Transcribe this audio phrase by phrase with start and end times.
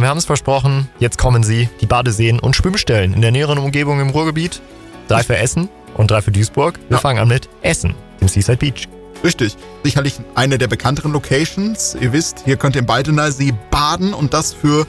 [0.00, 4.00] Wir haben es versprochen, jetzt kommen sie, die Badeseen und Schwimmstellen in der näheren Umgebung
[4.00, 4.60] im Ruhrgebiet.
[5.08, 6.78] Drei für Essen und drei für Duisburg.
[6.88, 7.00] Wir Ja.
[7.00, 8.88] fangen an mit Essen, dem Seaside Beach.
[9.22, 9.56] Richtig.
[9.84, 11.96] Sicherlich eine der bekannteren Locations.
[12.00, 14.86] Ihr wisst, hier könnt ihr im Baldener See baden und das für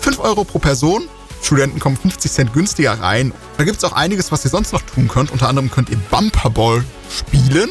[0.00, 1.02] 5 Euro pro Person.
[1.42, 3.32] Studenten kommen 50 Cent günstiger rein.
[3.58, 5.30] Da gibt es auch einiges, was ihr sonst noch tun könnt.
[5.30, 7.68] Unter anderem könnt ihr Bumperball spielen.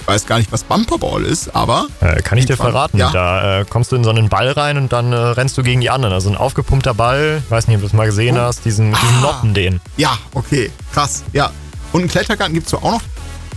[0.00, 2.98] Ich weiß gar nicht, was Bumperball ist, aber Äh, kann ich dir verraten.
[2.98, 3.10] Ja.
[3.10, 5.80] Da äh, kommst du in so einen Ball rein und dann äh, rennst du gegen
[5.80, 6.12] die anderen.
[6.14, 8.40] Also ein aufgepumpter Ball, ich weiß nicht, ob du es mal gesehen Oh.
[8.42, 9.20] hast, diesen, mit diesen Ah.
[9.22, 9.80] Noppen den.
[9.96, 11.22] ja, okay, krass.
[11.32, 11.50] Ja.
[11.92, 13.00] Und einen Klettergarten gibt es auch noch.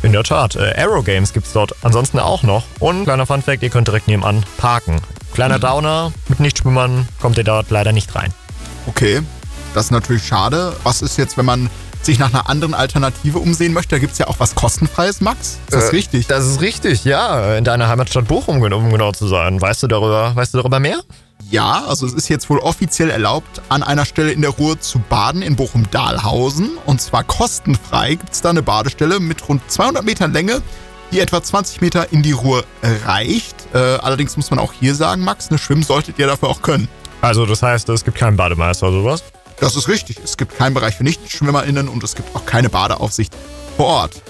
[0.04, 0.56] In der Tat.
[0.56, 2.64] Äh, Aero Games gibt's dort ansonsten auch noch.
[2.80, 5.02] Und kleiner Funfact, ihr könnt direkt nebenan parken.
[5.34, 8.32] Kleiner Downer, mit Nichtschwimmern kommt ihr dort leider nicht rein.
[8.86, 9.22] Okay,
[9.74, 10.76] das ist natürlich schade.
[10.84, 11.70] Was ist jetzt, wenn man
[12.08, 13.96] sich nach einer anderen Alternative umsehen möchte?
[13.96, 15.60] Da gibt es ja auch was kostenfreies, Max.
[15.68, 16.26] Ist das Äh, richtig?
[16.28, 17.56] Das ist richtig, ja.
[17.56, 19.62] In deiner Heimatstadt Bochum, um genau zu sein.
[19.62, 21.00] Weißt du darüber, weißt du darüber mehr?
[21.50, 25.00] Ja, also es ist jetzt wohl offiziell erlaubt, an einer Stelle in der Ruhr zu
[25.00, 26.72] baden, in Bochum-Dahlhausen.
[26.86, 30.62] Und zwar kostenfrei gibt es da eine Badestelle mit rund 200 Metern Länge,
[31.12, 32.64] die etwa 20 Meter in die Ruhr
[33.06, 33.56] reicht.
[33.74, 36.88] Äh, allerdings muss man auch hier sagen, Max, ne, schwimmen solltet ihr dafür auch können.
[37.22, 39.24] Also das heißt, es gibt keinen Bademeister oder sowas?
[39.60, 40.18] Das ist richtig.
[40.24, 43.34] Es gibt keinen Bereich für NichtschwimmerInnen und es gibt auch keine Badeaufsicht
[43.76, 44.22] vor Ort.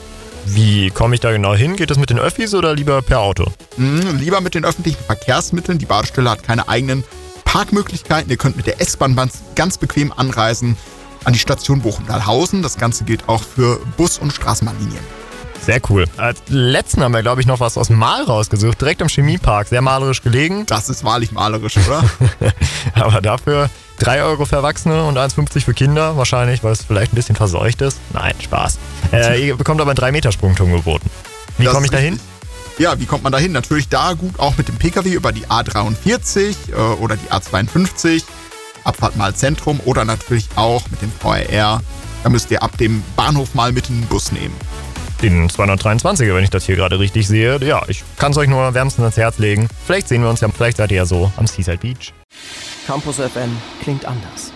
[0.46, 1.76] Wie komme ich da genau hin?
[1.76, 3.52] Geht das mit den Öffis oder lieber per Auto?
[3.76, 5.78] Hm, lieber mit den öffentlichen Verkehrsmitteln.
[5.78, 7.04] Die Badestelle hat keine eigenen
[7.44, 8.30] Parkmöglichkeiten.
[8.32, 9.20] Ihr könnt mit der S-Bahn
[9.56, 10.78] ganz bequem anreisen
[11.26, 12.62] an die Station Bochum-Dahlhausen.
[12.62, 15.04] Das Ganze gilt auch für Bus- und Straßenbahnlinien.
[15.66, 16.06] Sehr cool.
[16.16, 18.80] Als letzten haben wir, glaube ich, noch was aus Mal rausgesucht.
[18.80, 19.68] Direkt am Chemiepark.
[19.68, 20.66] Sehr malerisch gelegen.
[20.66, 22.04] Das ist wahrlich malerisch, oder?
[22.94, 23.70] Aber dafür
[24.00, 26.18] 3 Euro für Erwachsene und 1,50 für Kinder.
[26.18, 28.00] Wahrscheinlich, weil es vielleicht ein bisschen verseucht ist.
[28.14, 28.78] Nein, Spaß.
[29.12, 31.10] Äh, ihr bekommt aber einen 3-Meter-Sprungturm geboten.
[31.58, 32.20] Wie komme ich da hin?
[32.78, 33.52] Ja, wie kommt man da hin?
[33.52, 38.24] Natürlich da gut auch mit dem Pkw über die A43 äh, oder die A52,
[38.84, 41.82] Abfahrt mal Zentrum oder natürlich auch mit dem VRR.
[42.24, 44.54] Da müsst ihr ab dem Bahnhof mal mit den Bus nehmen.
[45.22, 47.60] Den 223er, wenn ich das hier gerade richtig sehe.
[47.64, 49.68] Ja, ich kann es euch nur wärmstens ans Herz legen.
[49.86, 52.14] Vielleicht sehen wir uns ja, vielleicht seid ihr ja so am Seaside Beach.
[52.88, 53.50] Campus FM
[53.82, 54.54] klingt anders.